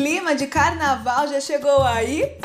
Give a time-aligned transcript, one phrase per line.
[0.00, 2.38] clima de carnaval já chegou aí?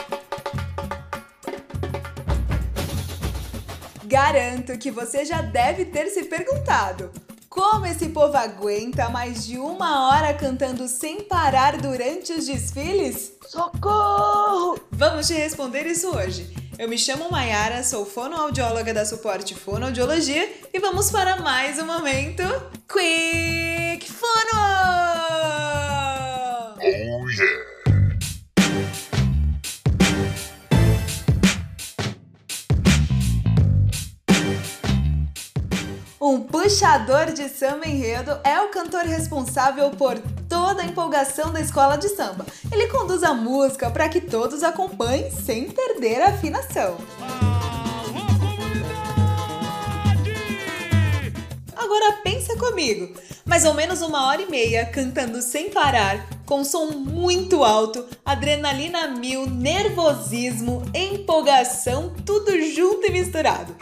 [4.03, 7.09] Garanto que você já deve ter se perguntado:
[7.47, 13.31] como esse povo aguenta mais de uma hora cantando sem parar durante os desfiles?
[13.47, 14.77] Socorro!
[14.91, 16.53] Vamos te responder isso hoje.
[16.77, 22.43] Eu me chamo Mayara, sou fonoaudióloga da Suporte Fonoaudiologia e vamos para mais um momento
[22.85, 24.34] Quick Fono!
[36.27, 40.17] Um puxador de samba enredo é o cantor responsável por
[40.49, 42.47] toda a empolgação da escola de samba.
[42.71, 46.97] Ele conduz a música para que todos acompanhem sem perder a afinação.
[51.75, 53.13] Agora pensa comigo,
[53.45, 59.09] mais ou menos uma hora e meia cantando sem parar, com som muito alto, adrenalina
[59.09, 63.75] mil, nervosismo, empolgação, tudo junto e misturado.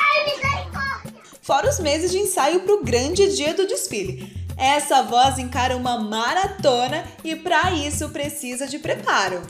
[1.44, 4.34] Fora os meses de ensaio para o grande dia do desfile.
[4.56, 9.42] Essa voz encara uma maratona e para isso precisa de preparo.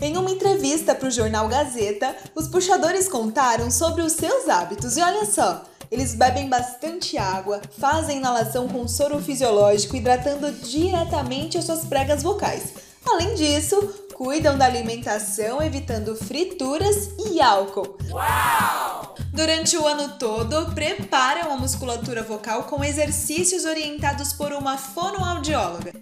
[0.00, 5.00] Em uma entrevista para o jornal Gazeta, os puxadores contaram sobre os seus hábitos e
[5.00, 11.84] olha só, eles bebem bastante água, fazem inalação com soro fisiológico, hidratando diretamente as suas
[11.84, 12.74] pregas vocais.
[13.08, 17.96] Além disso, cuidam da alimentação, evitando frituras e álcool.
[18.10, 19.14] Uau!
[19.32, 25.92] Durante o ano todo, preparam a musculatura vocal com exercícios orientados por uma fonoaudióloga.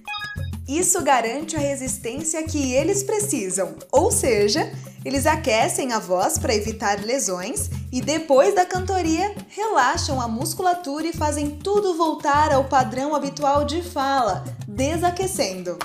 [0.67, 4.73] Isso garante a resistência que eles precisam, ou seja,
[5.05, 11.13] eles aquecem a voz para evitar lesões e depois da cantoria relaxam a musculatura e
[11.13, 15.79] fazem tudo voltar ao padrão habitual de fala, desaquecendo.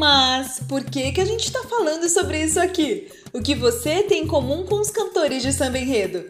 [0.00, 3.06] Mas por que, que a gente está falando sobre isso aqui?
[3.34, 6.24] O que você tem em comum com os cantores de samba enredo?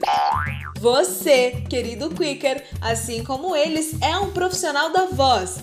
[0.80, 5.60] Você, querido Quicker, assim como eles, é um profissional da voz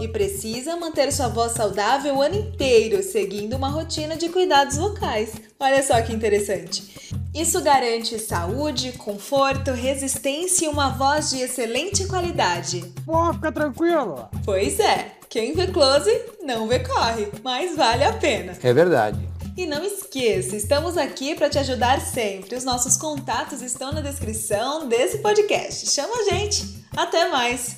[0.00, 5.34] e precisa manter sua voz saudável o ano inteiro, seguindo uma rotina de cuidados vocais.
[5.60, 7.12] Olha só que interessante.
[7.34, 12.92] Isso garante saúde, conforto, resistência e uma voz de excelente qualidade.
[13.04, 14.28] Pô, fica tranquilo.
[14.44, 16.10] Pois é, quem vê close
[16.42, 18.56] não vê corre, mas vale a pena.
[18.62, 19.28] É verdade.
[19.56, 22.54] E não esqueça, estamos aqui para te ajudar sempre.
[22.54, 25.90] Os nossos contatos estão na descrição desse podcast.
[25.90, 26.84] Chama a gente.
[26.96, 27.77] Até mais.